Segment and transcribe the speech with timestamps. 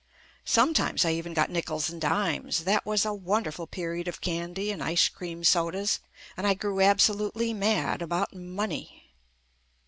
[0.45, 2.63] Sometimes I even got nickels and dimes.
[2.63, 5.99] That was a wonderful period of candy and ice cream sodas,
[6.35, 9.13] and I grew absolutely mad about money.